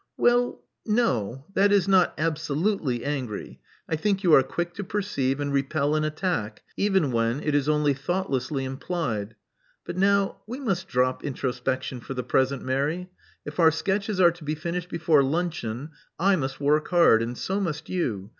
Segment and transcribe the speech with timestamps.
[0.17, 1.45] *'Well, no.
[1.53, 3.59] That is, not absolutely angry.
[3.87, 7.69] I think you are quick to perceive and repel an attack, even when it is
[7.69, 9.35] only thoughtlessly implied.
[9.85, 13.11] But now we must drop introspection for the present, Mary.
[13.45, 17.59] If our sketches are to be finished before luncheon, I must work hard; and so
[17.59, 18.29] must you.